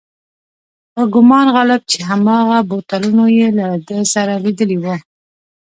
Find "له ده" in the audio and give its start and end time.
3.57-3.99